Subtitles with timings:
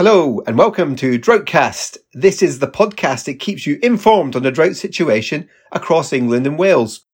[0.00, 1.98] Hello and welcome to Droughtcast.
[2.14, 6.58] This is the podcast that keeps you informed on the drought situation across England and
[6.58, 7.04] Wales.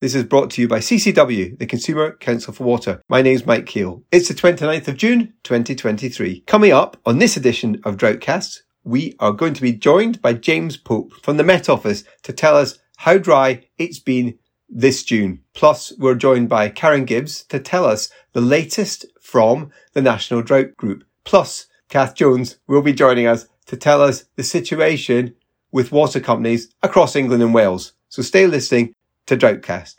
[0.00, 3.02] This is brought to you by CCW, the Consumer Council for Water.
[3.08, 4.04] My name's Mike Keel.
[4.12, 6.42] It's the 29th of June, 2023.
[6.42, 10.76] Coming up on this edition of Droughtcast, we are going to be joined by James
[10.76, 15.40] Pope from the Met Office to tell us how dry it's been this June.
[15.52, 20.76] Plus, we're joined by Karen Gibbs to tell us the latest from the National Drought
[20.76, 21.02] Group.
[21.24, 25.34] Plus, Cath Jones will be joining us to tell us the situation
[25.72, 27.92] with water companies across England and Wales.
[28.08, 28.94] So stay listening
[29.26, 29.96] to Droughtcast.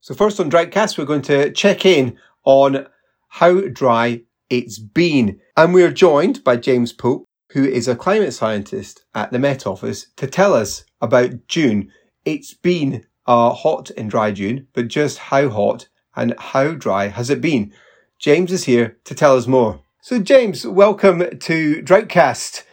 [0.00, 2.86] So first on Droughtcast, we're going to check in on
[3.28, 5.40] how dry it's been.
[5.56, 10.06] And we're joined by James Pope, who is a climate scientist at the Met Office
[10.16, 11.90] to tell us about June.
[12.24, 17.30] It's been a hot and dry June, but just how hot and how dry has
[17.30, 17.72] it been?
[18.20, 19.80] James is here to tell us more.
[20.02, 22.64] So, James, welcome to Droughtcast.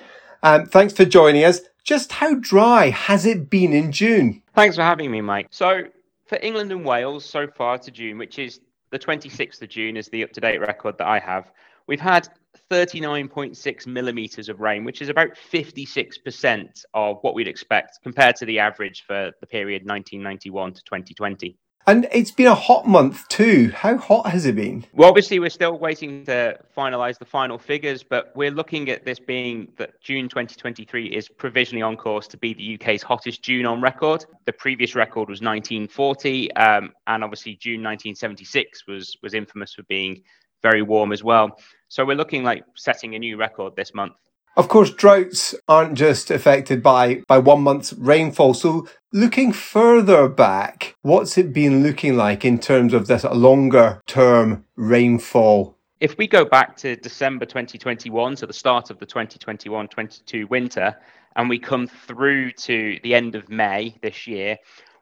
[0.44, 1.62] Um, thanks for joining us.
[1.86, 4.44] Just how dry has it been in June?
[4.54, 5.48] Thanks for having me, Mike.
[5.50, 5.84] So,
[6.26, 10.10] for England and Wales so far to June, which is the 26th of June, is
[10.10, 11.50] the up to date record that I have,
[11.88, 12.28] we've had
[12.70, 18.60] 39.6 millimetres of rain, which is about 56% of what we'd expect compared to the
[18.60, 21.58] average for the period 1991 to 2020.
[21.88, 23.72] And it's been a hot month too.
[23.74, 24.86] How hot has it been?
[24.92, 29.20] Well, obviously, we're still waiting to finalise the final figures, but we're looking at this
[29.20, 33.80] being that June 2023 is provisionally on course to be the UK's hottest June on
[33.80, 34.26] record.
[34.44, 40.24] The previous record was 1940, um, and obviously June 1976 was was infamous for being
[40.62, 41.58] very warm as well.
[41.88, 44.14] So we're looking like setting a new record this month.
[44.58, 48.56] Of course, droughts aren't just affected by, by one month's rainfall.
[48.56, 54.66] So looking further back, what's it been looking like in terms of this longer term
[54.76, 55.78] rainfall?
[56.00, 60.96] If we go back to December 2021, so the start of the 2021 22 winter,
[61.36, 64.58] and we come through to the end of May this year,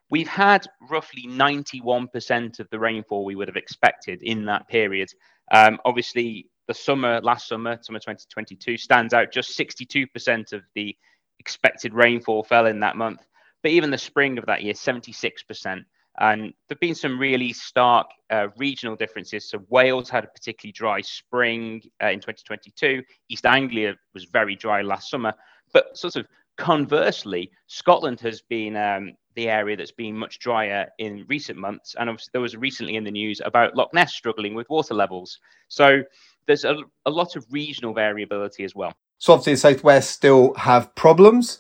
[0.10, 5.08] we've had roughly 91% of the rainfall we would have expected in that period.
[5.50, 9.32] Um, obviously, the summer, last summer, summer 2022, stands out.
[9.32, 10.96] Just 62% of the
[11.40, 13.26] expected rainfall fell in that month.
[13.62, 15.84] But even the spring of that year, 76%.
[16.18, 19.50] And there have been some really stark uh, regional differences.
[19.50, 23.04] So Wales had a particularly dry spring uh, in 2022.
[23.30, 25.34] East Anglia was very dry last summer.
[25.74, 26.26] But sort of
[26.58, 31.96] conversely, Scotland has been um, the area that's been much drier in recent months.
[32.00, 35.40] And obviously, there was recently in the news about Loch Ness struggling with water levels.
[35.68, 36.02] So
[36.48, 36.76] there's a,
[37.06, 38.94] a lot of regional variability as well.
[39.18, 41.60] So obviously the southwest still have problems.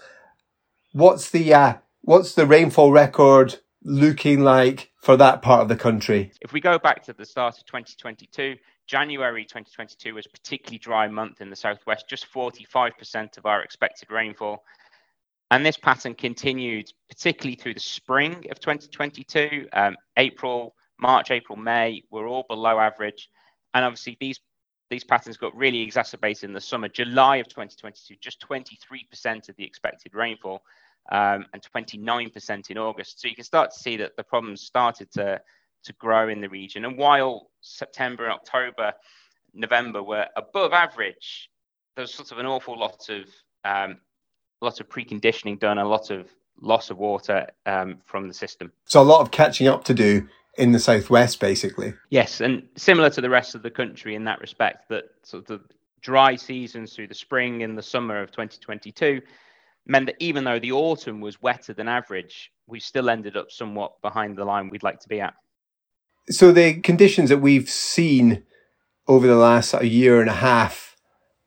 [0.93, 6.31] What's the uh, what's the rainfall record looking like for that part of the country?
[6.41, 8.55] If we go back to the start of 2022,
[8.87, 14.11] January 2022 was a particularly dry month in the southwest, just 45% of our expected
[14.11, 14.63] rainfall.
[15.51, 19.67] And this pattern continued particularly through the spring of 2022.
[19.73, 23.29] Um, April, March, April, May were all below average.
[23.73, 24.39] And obviously, these
[24.89, 26.87] these patterns got really exacerbated in the summer.
[26.87, 30.63] July of 2022, just 23% of the expected rainfall
[31.11, 33.21] um, and 29% in August.
[33.21, 35.41] So you can start to see that the problems started to,
[35.83, 36.85] to grow in the region.
[36.85, 38.93] And while September October,
[39.53, 41.49] November were above average,
[41.95, 43.25] there was sort of an awful lot of
[43.63, 43.97] um,
[44.61, 46.29] lot of preconditioning done, a lot of
[46.61, 48.71] loss of water um, from the system.
[48.85, 51.93] So a lot of catching up to do in the southwest, basically.
[52.09, 55.59] Yes, and similar to the rest of the country in that respect, that sort of
[55.59, 59.21] the dry seasons through the spring and the summer of 2022
[59.87, 64.01] meant that even though the autumn was wetter than average, we still ended up somewhat
[64.01, 65.33] behind the line we'd like to be at.
[66.29, 68.43] So the conditions that we've seen
[69.07, 70.95] over the last year and a half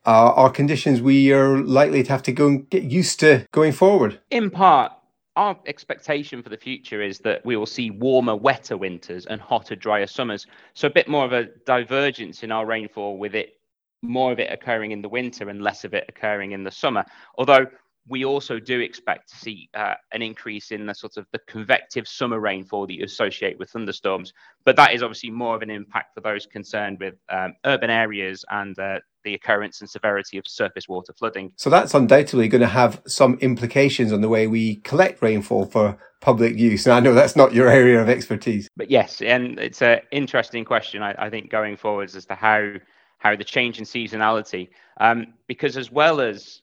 [0.05, 3.73] uh, are conditions we are likely to have to go and get used to going
[3.73, 4.19] forward.
[4.31, 4.93] In part,
[5.39, 9.73] our expectation for the future is that we will see warmer, wetter winters and hotter,
[9.73, 10.45] drier summers.
[10.73, 13.53] So a bit more of a divergence in our rainfall, with it
[14.01, 17.05] more of it occurring in the winter and less of it occurring in the summer.
[17.37, 17.67] Although
[18.09, 22.07] we also do expect to see uh, an increase in the sort of the convective
[22.07, 24.33] summer rainfall that you associate with thunderstorms.
[24.65, 28.43] But that is obviously more of an impact for those concerned with um, urban areas
[28.49, 31.51] and uh, the occurrence and severity of surface water flooding.
[31.55, 35.95] So that's undoubtedly going to have some implications on the way we collect rainfall for
[36.19, 36.87] public use.
[36.87, 38.67] And I know that's not your area of expertise.
[38.75, 42.73] But yes, and it's an interesting question, I, I think, going forwards as to how
[43.19, 44.69] how the change in seasonality,
[45.01, 46.61] um, because as well as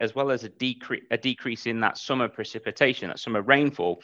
[0.00, 4.02] as well as a decrease a decrease in that summer precipitation, that summer rainfall,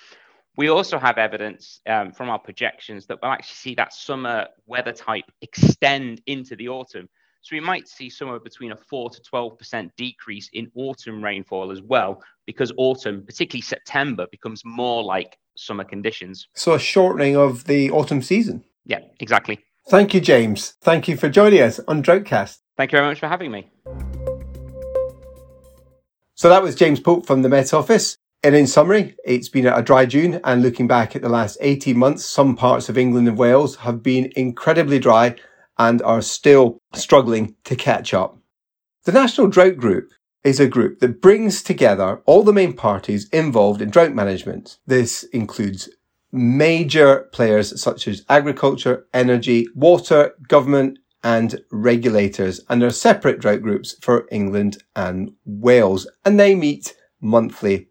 [0.57, 4.93] we also have evidence um, from our projections that we'll actually see that summer weather
[4.93, 7.09] type extend into the autumn.
[7.43, 11.81] So we might see somewhere between a 4 to 12% decrease in autumn rainfall as
[11.81, 16.49] well, because autumn, particularly September, becomes more like summer conditions.
[16.55, 18.65] So a shortening of the autumn season.
[18.85, 19.61] Yeah, exactly.
[19.89, 20.75] Thank you, James.
[20.81, 22.59] Thank you for joining us on Droughtcast.
[22.77, 23.71] Thank you very much for having me.
[26.39, 28.19] So that was James Pope from the Met Office.
[28.43, 31.97] And in summary, it's been a dry June and looking back at the last 18
[31.97, 35.35] months, some parts of England and Wales have been incredibly dry
[35.79, 38.37] and are still struggling to catch up.
[39.05, 40.11] The National Drought Group
[40.45, 44.77] is a group that brings together all the main parties involved in drought management.
[44.87, 45.89] This includes
[46.33, 52.61] major players such as agriculture, energy, water, government, and regulators.
[52.69, 57.89] And there are separate drought groups for England and Wales, and they meet monthly.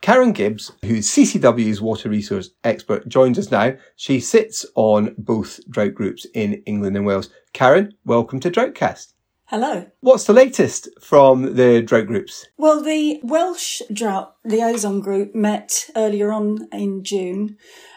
[0.00, 3.74] Karen Gibbs, who's CCW's water resource expert, joins us now.
[3.96, 7.30] She sits on both drought groups in England and Wales.
[7.52, 9.14] Karen, welcome to Droughtcast.
[9.46, 9.86] Hello.
[10.00, 12.46] What's the latest from the drought groups?
[12.58, 17.56] Well, the Welsh Drought Liaison Group met earlier on in June,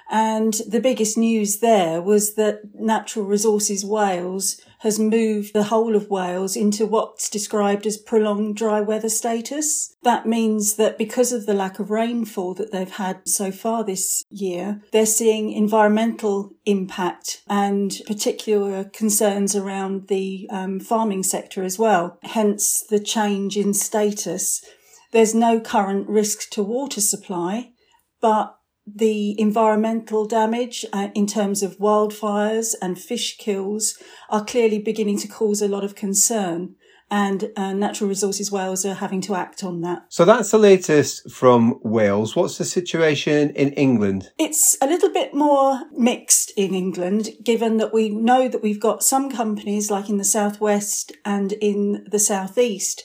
[0.09, 6.09] and the biggest news there was that Natural Resources Wales has moved the whole of
[6.09, 9.95] Wales into what's described as prolonged dry weather status.
[10.01, 14.23] That means that because of the lack of rainfall that they've had so far this
[14.31, 22.17] year, they're seeing environmental impact and particular concerns around the um, farming sector as well.
[22.23, 24.65] Hence the change in status.
[25.11, 27.73] There's no current risk to water supply,
[28.19, 28.55] but
[28.95, 33.97] the environmental damage uh, in terms of wildfires and fish kills
[34.29, 36.75] are clearly beginning to cause a lot of concern.
[37.13, 40.05] And uh, Natural Resources Wales are having to act on that.
[40.07, 42.37] So that's the latest from Wales.
[42.37, 44.31] What's the situation in England?
[44.37, 49.03] It's a little bit more mixed in England, given that we know that we've got
[49.03, 53.03] some companies like in the southwest and in the southeast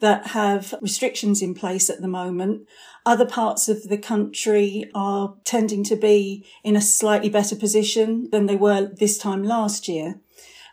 [0.00, 2.68] that have restrictions in place at the moment.
[3.08, 8.44] Other parts of the country are tending to be in a slightly better position than
[8.44, 10.20] they were this time last year.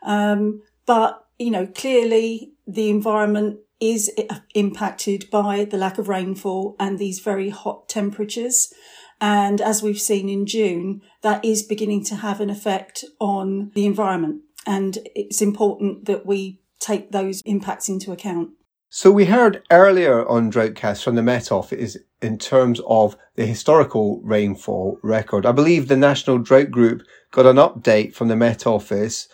[0.04, 4.12] Um, but, you know, clearly the environment is
[4.54, 8.74] impacted by the lack of rainfall and these very hot temperatures.
[9.22, 13.86] And as we've seen in June, that is beginning to have an effect on the
[13.86, 14.42] environment.
[14.68, 18.50] And it's important that we take those impacts into account.
[18.98, 24.22] So we heard earlier on Droughtcast from the Met Office in terms of the historical
[24.24, 25.46] rainfall record.
[25.46, 29.28] I believe the National Drought Group got an update from the Met Office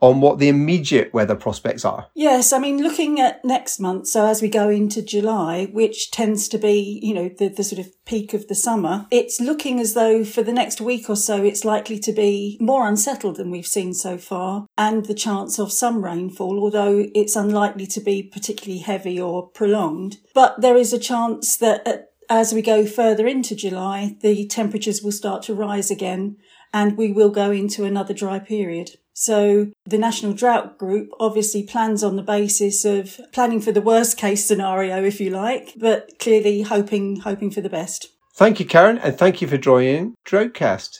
[0.00, 2.08] on what the immediate weather prospects are.
[2.14, 6.48] Yes, I mean, looking at next month, so as we go into July, which tends
[6.48, 9.94] to be, you know, the, the sort of peak of the summer, it's looking as
[9.94, 13.66] though for the next week or so, it's likely to be more unsettled than we've
[13.66, 18.82] seen so far, and the chance of some rainfall, although it's unlikely to be particularly
[18.82, 20.18] heavy or prolonged.
[20.34, 25.02] But there is a chance that at, as we go further into July, the temperatures
[25.02, 26.36] will start to rise again
[26.72, 28.90] and we will go into another dry period.
[29.20, 34.16] So the National Drought Group obviously plans on the basis of planning for the worst
[34.16, 38.10] case scenario, if you like, but clearly hoping, hoping for the best.
[38.36, 40.98] Thank you, Karen, and thank you for joining Droughtcast.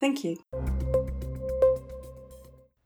[0.00, 0.38] Thank you.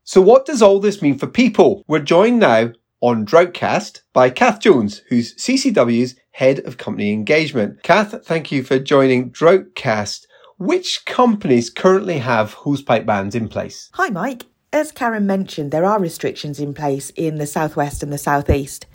[0.02, 1.84] So what does all this mean for people?
[1.86, 7.84] We're joined now on Droughtcast by Cath Jones, who's CCW's Head of Company Engagement.
[7.84, 10.26] Cath, thank you for joining Droughtcast.
[10.58, 13.88] Which companies currently have hosepipe bans in place?
[13.94, 14.46] Hi, Mike.
[14.74, 18.86] As Karen mentioned, there are restrictions in place in the southwest and the southeast.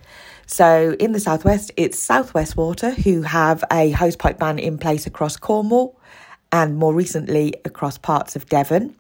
[0.48, 5.38] So, in the southwest, it's Southwest Water who have a hosepipe ban in place across
[5.38, 6.00] Cornwall
[6.52, 8.96] and more recently across parts of Devon.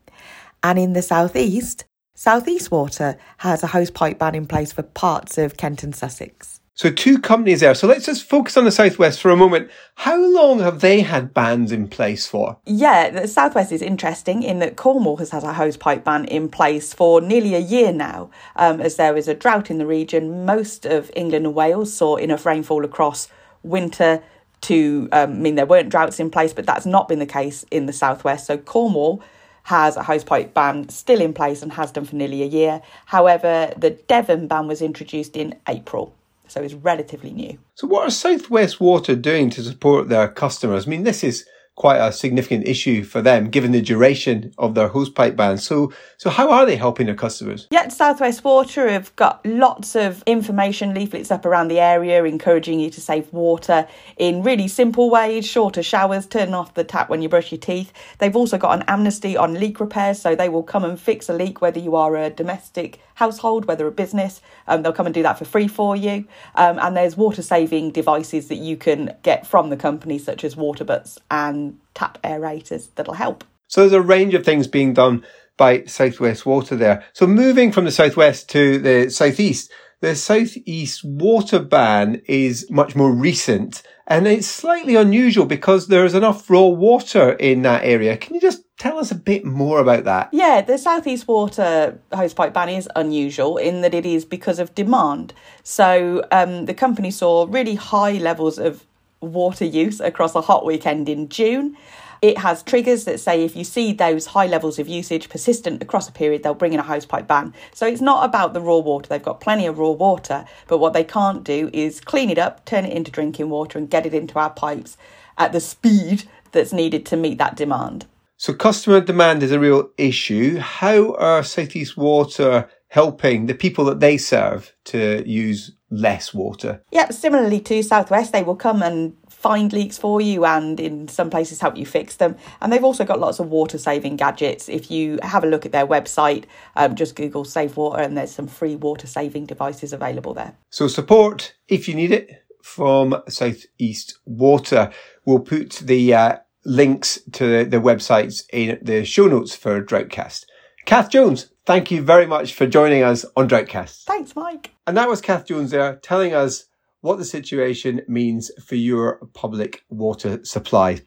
[0.62, 5.57] And in the southeast, Southeast Water has a hosepipe ban in place for parts of
[5.57, 6.56] Kent and Sussex.
[6.77, 7.74] So two companies there.
[7.74, 9.72] So let's just focus on the Southwest for a moment.
[9.96, 12.60] How long have they had bans in place for?
[12.67, 16.93] Yeah, the Southwest is interesting in that Cornwall has had a hosepipe ban in place
[16.93, 20.46] for nearly a year now, um, as there is a drought in the region.
[20.46, 23.27] Most of England and Wales saw enough rainfall across
[23.63, 24.22] winter
[24.62, 27.88] to um, mean there weren't droughts in place, but that's not been the case in
[27.88, 28.46] the Southwest.
[28.46, 29.24] So Cornwall
[29.63, 32.84] has a hosepipe ban still in place and has done for nearly a year.
[33.07, 36.13] However, the Devon ban was introduced in April
[36.47, 37.57] so it's relatively new.
[37.75, 40.87] So, what are Southwest Water doing to support their customers?
[40.87, 41.45] I mean, this is
[41.77, 45.60] quite a significant issue for them given the duration of their hosepipe ban.
[45.60, 47.67] So, so how are they helping their customers?
[47.69, 52.89] Yet Southwest Water have got lots of information leaflets up around the area encouraging you
[52.89, 57.29] to save water in really simple ways, shorter showers, turn off the tap when you
[57.29, 57.93] brush your teeth.
[58.17, 61.34] They've also got an amnesty on leak repairs, so they will come and fix a
[61.34, 64.41] leak whether you are a domestic household, whether a business.
[64.67, 66.25] Um, they'll come and do that for free for you.
[66.55, 70.55] Um, and there's water saving devices that you can get from the company, such as
[70.55, 73.43] water butts and tap aerators that'll help.
[73.67, 75.25] So there's a range of things being done
[75.57, 77.03] by Southwest Water there.
[77.13, 83.12] So moving from the southwest to the southeast, the southeast water ban is much more
[83.12, 88.15] recent and it's slightly unusual because there's enough raw water in that area.
[88.15, 90.29] Can you just tell us a bit more about that?
[90.31, 95.33] Yeah, the southeast water hosepipe ban is unusual in that it is because of demand.
[95.63, 98.86] So um, the company saw really high levels of
[99.21, 101.77] water use across a hot weekend in June.
[102.21, 106.09] It has triggers that say if you see those high levels of usage persistent across
[106.09, 107.53] a period, they'll bring in a hosepipe ban.
[107.74, 109.07] So it's not about the raw water.
[109.07, 112.65] They've got plenty of raw water, but what they can't do is clean it up,
[112.65, 114.97] turn it into drinking water, and get it into our pipes
[115.38, 118.07] at the speed that's needed to meet that demand.
[118.38, 120.57] So customer demand is a real issue.
[120.57, 126.82] How are Southeast Water helping the people that they serve to use less water?
[126.91, 131.29] Yeah, similarly to Southwest, they will come and find leaks for you and in some
[131.29, 132.36] places help you fix them.
[132.60, 134.67] And they've also got lots of water saving gadgets.
[134.67, 138.32] If you have a look at their website, um, just Google Save Water and there's
[138.32, 140.56] some free water saving devices available there.
[140.70, 144.91] So support if you need it from Southeast Water.
[145.25, 150.46] We'll put the uh, links to the websites in the show notes for Droughtcast.
[150.86, 154.05] Cath Jones, thank you very much for joining us on Droughtcast.
[154.05, 154.71] Thanks, Mike.
[154.88, 156.63] And that was Cath Jones there telling us
[157.01, 161.01] what the situation means for your public water supply.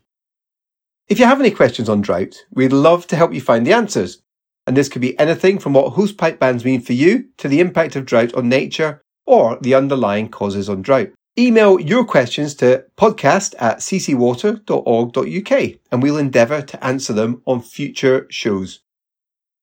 [1.09, 4.23] If you have any questions on drought, we'd love to help you find the answers.
[4.67, 7.97] And this could be anything from what hosepipe bans mean for you to the impact
[7.97, 11.09] of drought on nature or the underlying causes on drought.
[11.39, 15.53] Email your questions to podcast at ccwater.org.uk
[15.91, 18.81] and we'll endeavour to answer them on future shows.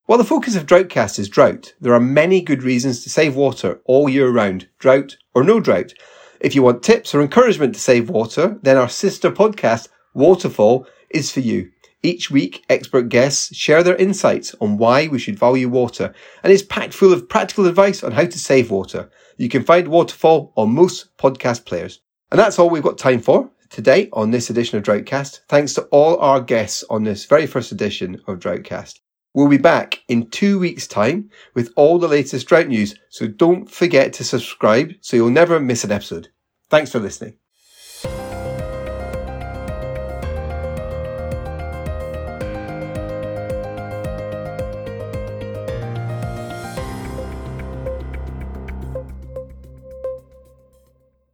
[0.08, 3.82] While the focus of Droughtcast is drought, there are many good reasons to save water
[3.84, 5.94] all year round, drought or no drought.
[6.40, 11.30] If you want tips or encouragement to save water, then our sister podcast, Waterfall, is
[11.30, 11.72] for you.
[12.04, 16.64] Each week, expert guests share their insights on why we should value water, and it's
[16.64, 19.10] packed full of practical advice on how to save water.
[19.36, 22.00] You can find Waterfall on most podcast players.
[22.32, 25.42] And that's all we've got time for today on this edition of Droughtcast.
[25.50, 29.00] Thanks to all our guests on this very first edition of Droughtcast.
[29.38, 33.70] We'll be back in two weeks' time with all the latest drought news, so don't
[33.70, 36.30] forget to subscribe so you'll never miss an episode.
[36.72, 37.38] Thanks for listening.